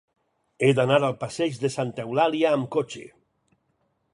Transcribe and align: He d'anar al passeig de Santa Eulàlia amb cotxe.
He 0.61 0.69
d'anar 0.77 0.97
al 1.09 1.13
passeig 1.23 1.59
de 1.65 1.71
Santa 1.75 2.07
Eulàlia 2.07 2.55
amb 2.59 2.69
cotxe. 2.77 3.07